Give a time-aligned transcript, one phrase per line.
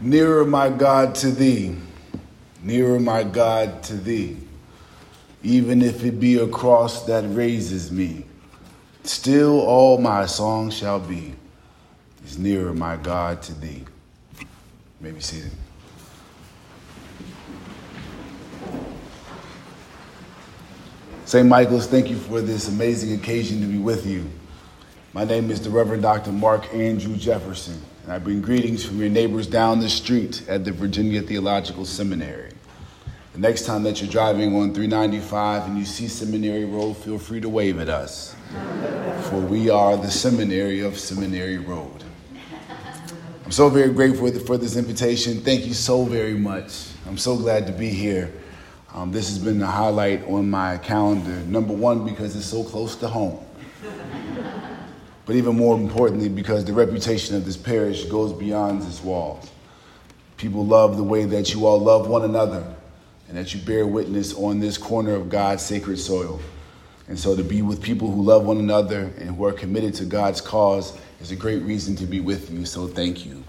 [0.00, 1.76] Nearer, my God, to thee.
[2.62, 4.36] Nearer, my God, to thee.
[5.42, 8.24] Even if it be a cross that raises me,
[9.04, 11.34] still all my song shall be
[12.24, 13.84] is nearer, my God, to thee.
[15.00, 15.50] Maybe seated.
[21.24, 21.46] St.
[21.46, 24.28] Michael's, thank you for this amazing occasion to be with you.
[25.12, 26.30] My name is the Reverend Dr.
[26.30, 30.70] Mark Andrew Jefferson, and I bring greetings from your neighbors down the street at the
[30.70, 32.52] Virginia Theological Seminary.
[33.32, 37.40] The next time that you're driving on 395 and you see Seminary Road, feel free
[37.40, 38.36] to wave at us,
[39.30, 42.04] for we are the seminary of Seminary Road.
[43.44, 45.40] I'm so very grateful for this invitation.
[45.40, 46.86] Thank you so very much.
[47.08, 48.32] I'm so glad to be here.
[48.94, 51.34] Um, this has been the highlight on my calendar.
[51.50, 53.44] Number one, because it's so close to home
[55.30, 59.48] but even more importantly, because the reputation of this parish goes beyond its walls.
[60.36, 62.66] People love the way that you all love one another
[63.28, 66.40] and that you bear witness on this corner of God's sacred soil.
[67.06, 70.04] And so to be with people who love one another and who are committed to
[70.04, 72.64] God's cause is a great reason to be with you.
[72.64, 73.44] So thank you.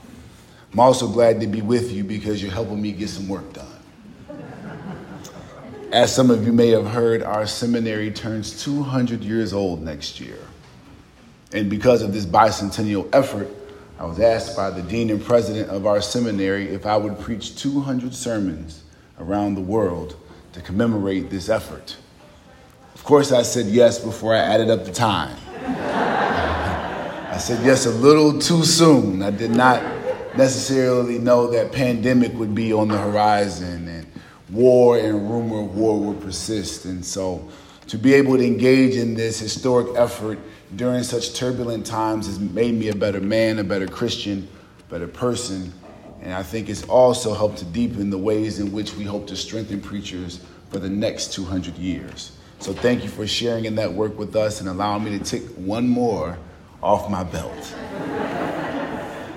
[0.74, 3.66] I'm also glad to be with you because you're helping me get some work done.
[5.92, 10.38] As some of you may have heard, our seminary turns 200 years old next year.
[11.54, 13.50] And because of this bicentennial effort,
[14.00, 17.56] I was asked by the dean and president of our seminary if I would preach
[17.58, 18.84] 200 sermons
[19.20, 20.16] around the world
[20.54, 21.98] to commemorate this effort.
[22.96, 25.38] Of course, I said yes before I added up the time.
[27.32, 29.22] I said yes a little too soon.
[29.22, 29.82] I did not
[30.38, 34.08] necessarily know that pandemic would be on the horizon and
[34.50, 36.86] war and rumor of war would persist.
[36.86, 37.50] And so
[37.88, 40.40] to be able to engage in this historic effort
[40.76, 44.48] during such turbulent times has made me a better man, a better Christian,
[44.90, 45.74] better person.
[46.22, 49.36] And I think it's also helped to deepen the ways in which we hope to
[49.36, 52.32] strengthen preachers for the next 200 years.
[52.60, 55.44] So thank you for sharing in that work with us and allowing me to tick
[55.56, 56.38] one more
[56.82, 57.64] off my belt.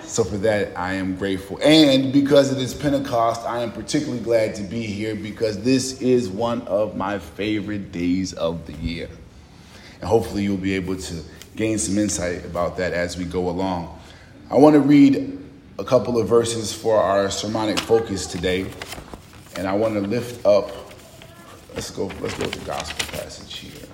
[0.02, 1.58] so for that, I am grateful.
[1.62, 6.28] And because it is Pentecost, I am particularly glad to be here because this is
[6.28, 9.08] one of my favorite days of the year.
[10.04, 11.22] And hopefully, you'll be able to
[11.56, 13.98] gain some insight about that as we go along.
[14.50, 15.42] I want to read
[15.78, 18.66] a couple of verses for our sermonic focus today.
[19.56, 20.70] And I want to lift up,
[21.74, 23.88] let's go, let's go to the gospel passage here.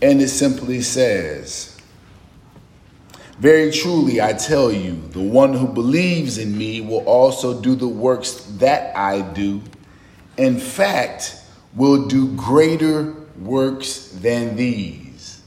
[0.00, 1.78] And it simply says,
[3.38, 7.86] Very truly I tell you, the one who believes in me will also do the
[7.86, 9.60] works that I do.
[10.38, 11.38] In fact,
[11.74, 15.42] will do greater works than these.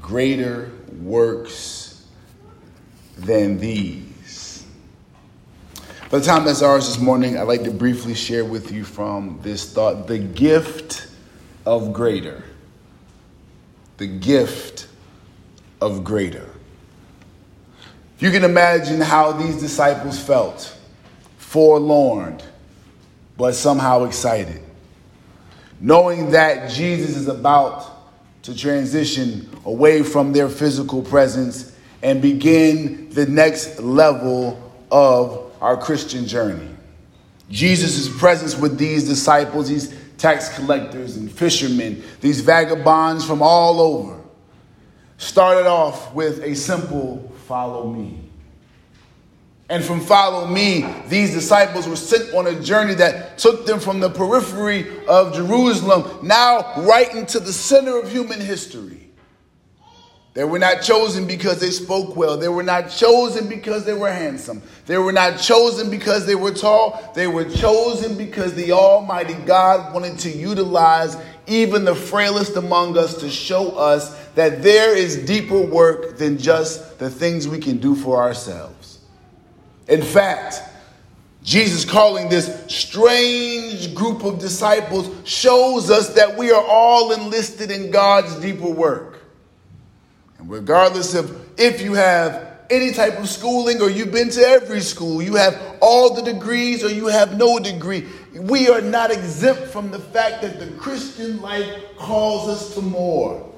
[0.00, 0.70] Greater
[1.00, 2.06] works
[3.18, 4.64] than these.
[6.10, 9.40] By the time that's ours this morning, I'd like to briefly share with you from
[9.42, 11.08] this thought the gift
[11.66, 12.44] of greater.
[13.96, 14.88] The gift
[15.80, 16.48] of greater.
[18.18, 20.76] You can imagine how these disciples felt,
[21.36, 22.40] forlorn,
[23.36, 24.63] but somehow excited
[25.80, 27.90] knowing that Jesus is about
[28.42, 36.26] to transition away from their physical presence and begin the next level of our Christian
[36.26, 36.68] journey.
[37.50, 44.20] Jesus' presence with these disciples, these tax collectors and fishermen, these vagabonds from all over,
[45.18, 48.23] started off with a simple follow me.
[49.70, 53.98] And from follow me, these disciples were sent on a journey that took them from
[53.98, 59.04] the periphery of Jerusalem, now right into the center of human history.
[60.34, 62.36] They were not chosen because they spoke well.
[62.36, 64.62] They were not chosen because they were handsome.
[64.84, 67.12] They were not chosen because they were tall.
[67.14, 73.16] They were chosen because the Almighty God wanted to utilize even the frailest among us
[73.18, 77.94] to show us that there is deeper work than just the things we can do
[77.94, 78.83] for ourselves.
[79.88, 80.62] In fact,
[81.42, 87.90] Jesus calling this strange group of disciples shows us that we are all enlisted in
[87.90, 89.20] God's deeper work.
[90.38, 94.80] And regardless of if you have any type of schooling or you've been to every
[94.80, 99.68] school, you have all the degrees or you have no degree, we are not exempt
[99.68, 103.50] from the fact that the Christian life calls us to more.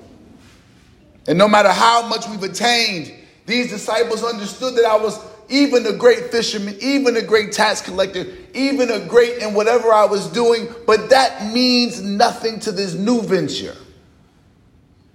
[1.28, 3.12] And no matter how much we've attained,
[3.46, 8.26] these disciples understood that I was even a great fisherman, even a great tax collector,
[8.54, 13.22] even a great in whatever I was doing, but that means nothing to this new
[13.22, 13.76] venture.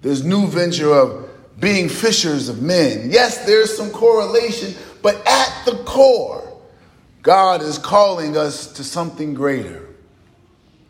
[0.01, 1.29] This new venture of
[1.59, 3.09] being fishers of men.
[3.11, 6.47] Yes, there's some correlation, But at the core,
[7.21, 9.87] God is calling us to something greater.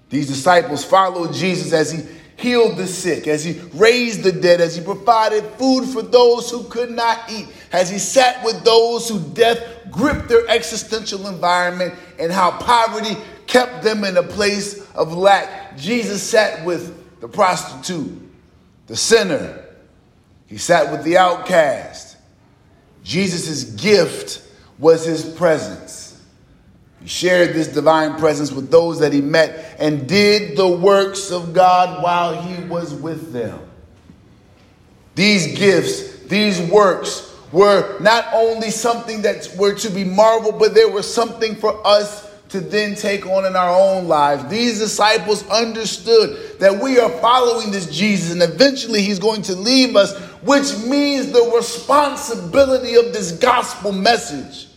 [0.09, 2.03] These disciples followed Jesus as he
[2.41, 6.63] healed the sick, as he raised the dead, as he provided food for those who
[6.63, 12.31] could not eat, as he sat with those who death gripped their existential environment, and
[12.31, 13.15] how poverty
[13.47, 15.77] kept them in a place of lack.
[15.77, 18.11] Jesus sat with the prostitute,
[18.87, 19.63] the sinner,
[20.47, 22.17] he sat with the outcast.
[23.03, 24.41] Jesus' gift
[24.79, 26.00] was his presence.
[27.01, 31.53] He shared this divine presence with those that he met and did the works of
[31.53, 33.59] God while he was with them.
[35.15, 40.85] These gifts, these works were not only something that were to be marveled, but they
[40.85, 44.45] were something for us to then take on in our own lives.
[44.49, 49.95] These disciples understood that we are following this Jesus and eventually he's going to leave
[49.95, 54.67] us, which means the responsibility of this gospel message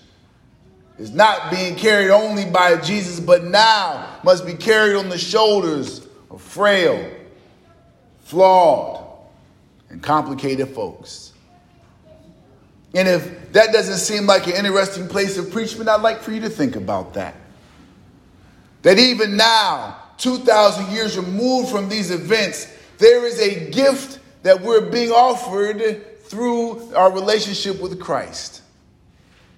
[0.99, 6.07] is not being carried only by Jesus, but now must be carried on the shoulders
[6.31, 7.11] of frail,
[8.23, 9.05] flawed,
[9.91, 11.33] and complicated folks.
[12.95, 16.41] And if that doesn't seem like an interesting place of preachment, I'd like for you
[16.43, 17.35] to think about that.
[18.83, 24.91] That even now, 2,000 years removed from these events, there is a gift that we're
[24.91, 28.63] being offered through our relationship with Christ.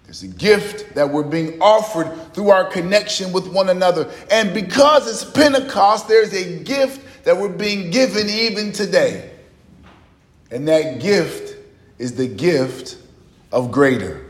[0.07, 4.11] There's a gift that we're being offered through our connection with one another.
[4.31, 9.33] And because it's Pentecost, there's a gift that we're being given even today.
[10.53, 11.57] And that gift
[11.99, 12.99] is the gift
[13.51, 14.26] of greater.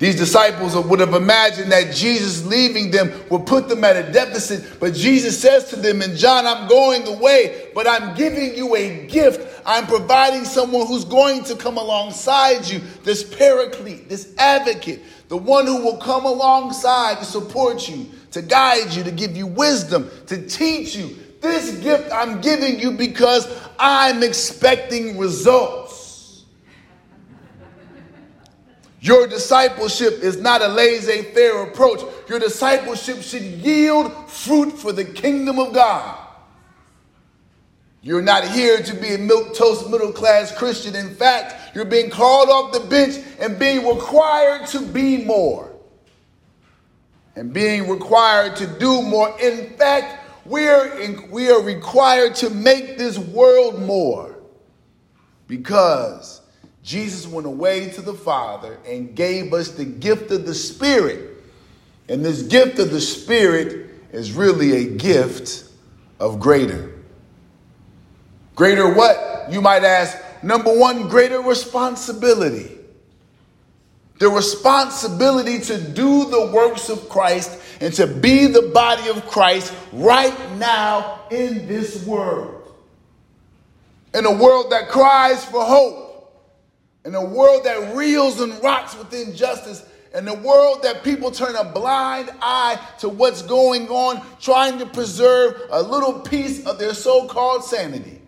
[0.00, 4.80] These disciples would have imagined that Jesus leaving them would put them at a deficit,
[4.80, 9.06] but Jesus says to them in John, I'm going away, but I'm giving you a
[9.06, 9.60] gift.
[9.66, 15.66] I'm providing someone who's going to come alongside you, this paraclete, this advocate, the one
[15.66, 20.48] who will come alongside to support you, to guide you, to give you wisdom, to
[20.48, 21.14] teach you.
[21.42, 23.46] This gift I'm giving you because
[23.78, 25.99] I'm expecting results.
[29.00, 32.00] Your discipleship is not a laissez faire approach.
[32.28, 36.18] Your discipleship should yield fruit for the kingdom of God.
[38.02, 40.94] You're not here to be a milk toast middle class Christian.
[40.94, 45.70] In fact, you're being called off the bench and being required to be more.
[47.36, 49.38] And being required to do more.
[49.40, 54.36] In fact, we're in, we are required to make this world more
[55.46, 56.39] because
[56.90, 61.40] Jesus went away to the Father and gave us the gift of the Spirit.
[62.08, 65.70] And this gift of the Spirit is really a gift
[66.18, 66.92] of greater.
[68.56, 69.46] Greater what?
[69.52, 70.18] You might ask.
[70.42, 72.76] Number one, greater responsibility.
[74.18, 79.72] The responsibility to do the works of Christ and to be the body of Christ
[79.92, 82.74] right now in this world.
[84.12, 86.09] In a world that cries for hope
[87.04, 91.54] in a world that reels and rots with injustice, in a world that people turn
[91.56, 96.94] a blind eye to what's going on, trying to preserve a little piece of their
[96.94, 98.20] so called sanity.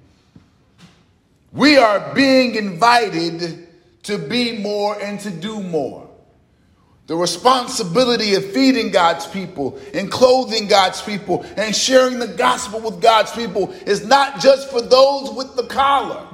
[1.52, 3.68] We are being invited
[4.04, 6.08] to be more and to do more.
[7.08, 13.02] The responsibility of feeding God's people and clothing God's people and sharing the gospel with
[13.02, 16.26] God's people is not just for those with the collar.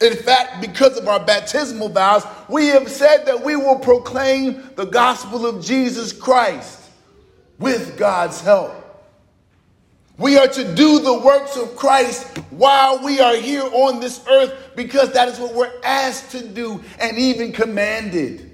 [0.00, 4.84] In fact, because of our baptismal vows, we have said that we will proclaim the
[4.84, 6.80] gospel of Jesus Christ
[7.58, 8.72] with God's help.
[10.16, 14.72] We are to do the works of Christ while we are here on this earth
[14.76, 18.44] because that is what we're asked to do and even commanded.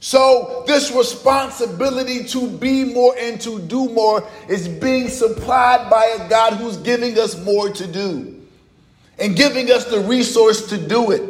[0.00, 6.28] So, this responsibility to be more and to do more is being supplied by a
[6.28, 8.41] God who's giving us more to do
[9.22, 11.22] and giving us the resource to do it.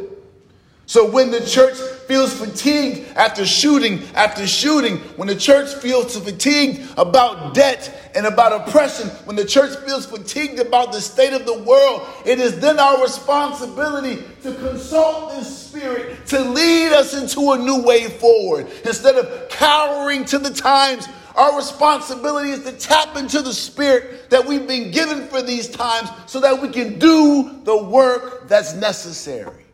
[0.86, 6.92] So when the church feels fatigued after shooting after shooting, when the church feels fatigued
[6.98, 11.62] about debt and about oppression, when the church feels fatigued about the state of the
[11.62, 17.58] world, it is then our responsibility to consult this spirit to lead us into a
[17.58, 23.42] new way forward instead of cowering to the times our responsibility is to tap into
[23.42, 27.76] the spirit that we've been given for these times so that we can do the
[27.76, 29.64] work that's necessary.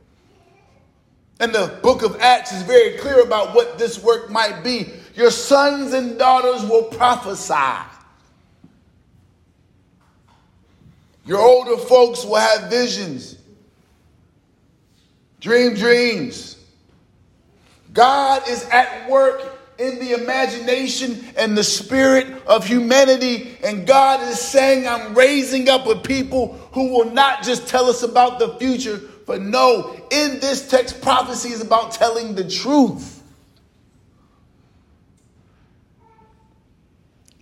[1.41, 4.89] And the book of Acts is very clear about what this work might be.
[5.15, 7.55] Your sons and daughters will prophesy.
[11.25, 13.37] Your older folks will have visions.
[15.41, 16.57] Dream dreams.
[17.93, 23.57] God is at work in the imagination and the spirit of humanity.
[23.63, 28.03] And God is saying, I'm raising up a people who will not just tell us
[28.03, 33.23] about the future, but no, in this text, prophecy is about telling the truth.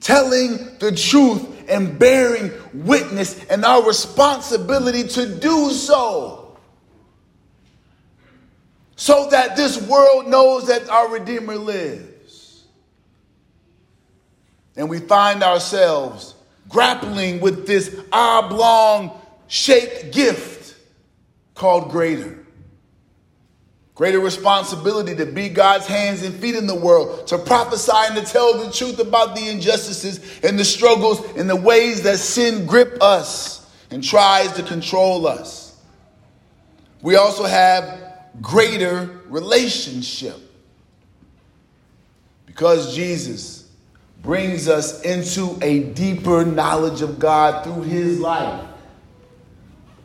[0.01, 6.59] Telling the truth and bearing witness and our responsibility to do so.
[8.97, 12.16] So that this world knows that our Redeemer lives
[14.77, 16.35] and we find ourselves
[16.69, 20.77] grappling with this oblong shaped gift
[21.55, 22.39] called greater.
[23.95, 28.31] Greater responsibility to be God's hands and feet in the world, to prophesy and to
[28.31, 32.99] tell the truth about the injustices and the struggles and the ways that sin grip
[33.01, 35.81] us and tries to control us.
[37.01, 40.37] We also have greater relationship.
[42.45, 43.66] Because Jesus
[44.23, 48.67] brings us into a deeper knowledge of God through his life.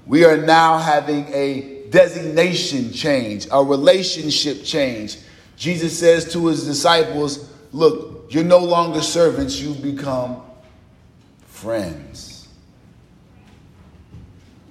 [0.06, 5.18] We are now having a designation change, a relationship change.
[5.56, 10.41] Jesus says to his disciples, Look, you're no longer servants, you've become
[11.46, 12.48] friends.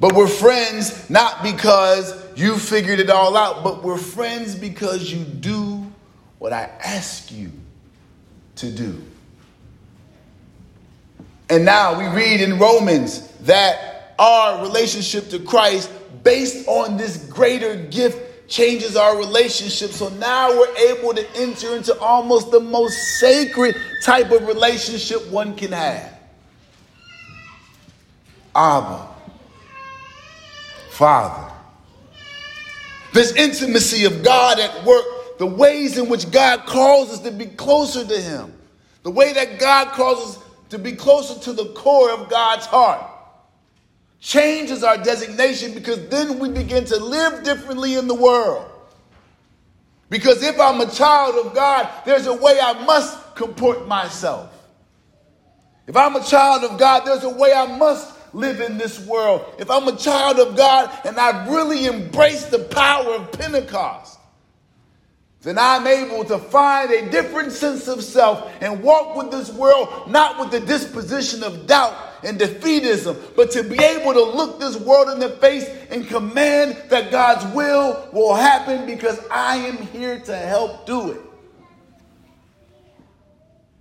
[0.00, 5.22] But we're friends not because you figured it all out, but we're friends because you
[5.24, 5.86] do
[6.38, 7.52] what I ask you
[8.56, 9.02] to do.
[11.50, 15.90] And now we read in Romans that our relationship to Christ,
[16.22, 19.90] based on this greater gift, changes our relationship.
[19.90, 25.56] So now we're able to enter into almost the most sacred type of relationship one
[25.56, 26.14] can have.
[28.54, 29.08] Abba,
[30.90, 31.52] Father.
[33.12, 37.46] This intimacy of God at work, the ways in which God calls us to be
[37.46, 38.52] closer to Him,
[39.02, 43.04] the way that God calls us to be closer to the core of God's heart.
[44.20, 48.70] Changes our designation because then we begin to live differently in the world.
[50.08, 54.52] Because if I'm a child of God, there's a way I must comport myself.
[55.86, 59.44] If I'm a child of God, there's a way I must live in this world.
[59.58, 64.09] If I'm a child of God and I've really embraced the power of Pentecost,
[65.42, 70.10] then I'm able to find a different sense of self and walk with this world
[70.10, 74.76] not with the disposition of doubt and defeatism, but to be able to look this
[74.76, 80.20] world in the face and command that God's will will happen because I am here
[80.20, 81.20] to help do it.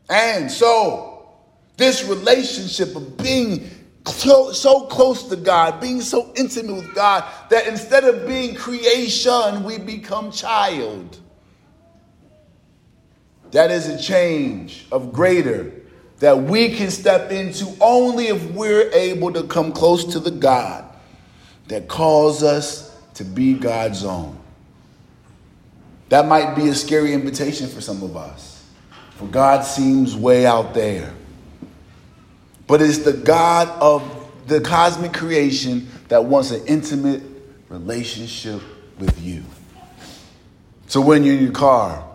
[0.10, 1.36] And so,
[1.75, 3.70] this relationship of being
[4.06, 9.78] so close to God, being so intimate with God, that instead of being creation, we
[9.78, 11.20] become child.
[13.51, 15.72] That is a change of greater
[16.20, 20.86] that we can step into only if we're able to come close to the God
[21.70, 24.38] that calls us to be God's own.
[26.10, 28.65] That might be a scary invitation for some of us,
[29.12, 31.13] for God seems way out there.
[32.68, 34.03] But it's the God of
[34.48, 37.24] the cosmic creation that wants an intimate
[37.70, 38.62] relationship
[38.98, 39.44] with you.
[40.88, 42.09] So when you're in your car,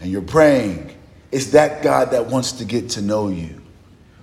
[0.00, 0.96] and you're praying,
[1.30, 3.60] it's that God that wants to get to know you.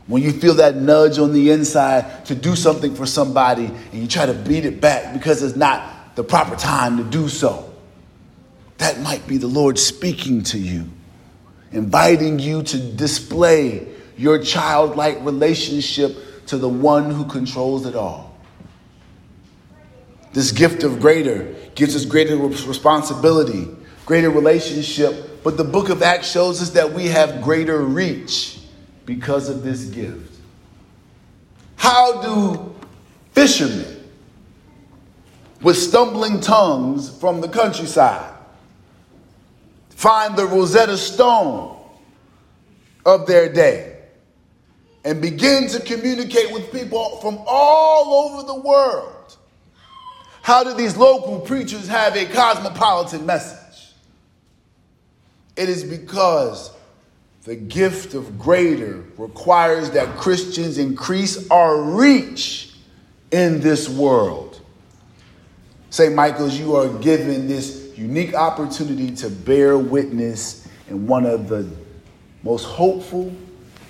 [0.07, 4.07] When you feel that nudge on the inside to do something for somebody and you
[4.07, 7.71] try to beat it back because it's not the proper time to do so,
[8.77, 10.89] that might be the Lord speaking to you,
[11.71, 16.15] inviting you to display your childlike relationship
[16.47, 18.37] to the one who controls it all.
[20.33, 23.67] This gift of greater gives us greater responsibility,
[24.05, 28.59] greater relationship but the book of Acts shows us that we have greater reach
[29.05, 30.39] because of this gift.
[31.75, 32.75] How do
[33.31, 34.03] fishermen
[35.61, 38.33] with stumbling tongues from the countryside
[39.89, 41.79] find the Rosetta Stone
[43.05, 43.95] of their day
[45.05, 49.37] and begin to communicate with people from all over the world?
[50.41, 53.66] How do these local preachers have a cosmopolitan message?
[55.57, 56.71] It is because
[57.43, 62.75] the gift of greater requires that Christians increase our reach
[63.31, 64.61] in this world.
[65.89, 66.13] St.
[66.13, 71.67] Michael's, you are given this unique opportunity to bear witness in one of the
[72.43, 73.33] most hopeful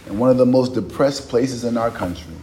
[0.05, 2.33] and one of the most depressed places in our country.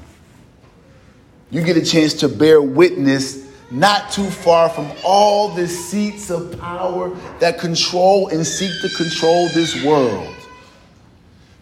[1.51, 6.59] You get a chance to bear witness not too far from all the seats of
[6.59, 10.35] power that control and seek to control this world.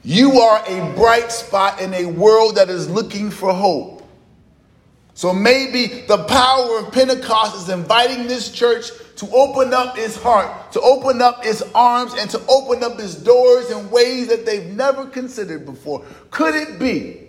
[0.05, 4.03] You are a bright spot in a world that is looking for hope.
[5.15, 10.73] So maybe the power of Pentecost is inviting this church to open up its heart,
[10.73, 14.73] to open up its arms, and to open up its doors in ways that they've
[14.73, 16.05] never considered before.
[16.31, 17.29] Could it be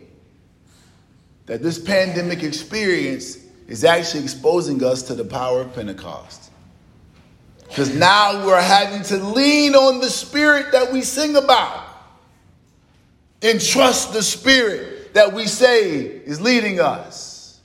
[1.46, 6.52] that this pandemic experience is actually exposing us to the power of Pentecost?
[7.68, 11.88] Because now we're having to lean on the Spirit that we sing about
[13.42, 17.60] and trust the Spirit that we say is leading us.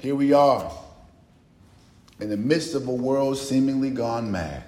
[0.00, 0.70] Here we are
[2.20, 4.62] in the midst of a world seemingly gone mad,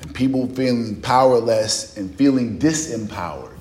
[0.00, 3.53] and people feeling powerless and feeling disempowered.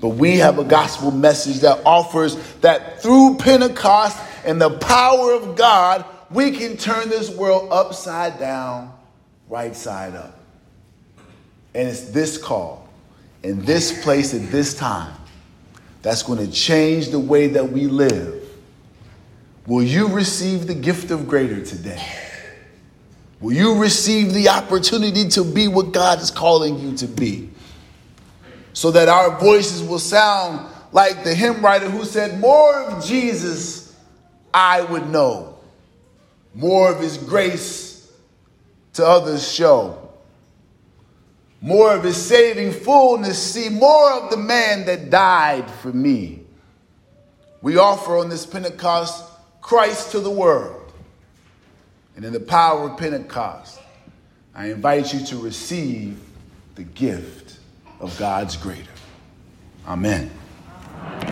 [0.00, 5.56] But we have a gospel message that offers that through Pentecost and the power of
[5.56, 8.92] God, we can turn this world upside down,
[9.48, 10.38] right side up.
[11.74, 12.88] And it's this call,
[13.42, 15.14] in this place, at this time,
[16.02, 18.38] that's going to change the way that we live
[19.68, 22.02] Will you receive the gift of greater today?
[23.38, 27.50] Will you receive the opportunity to be what God is calling you to be?
[28.78, 33.92] So that our voices will sound like the hymn writer who said, More of Jesus
[34.54, 35.58] I would know,
[36.54, 38.08] more of his grace
[38.92, 40.08] to others show,
[41.60, 46.44] more of his saving fullness see, more of the man that died for me.
[47.62, 49.24] We offer on this Pentecost
[49.60, 50.92] Christ to the world.
[52.14, 53.80] And in the power of Pentecost,
[54.54, 56.20] I invite you to receive
[56.76, 57.37] the gift
[58.00, 58.90] of God's greater.
[59.86, 60.30] Amen.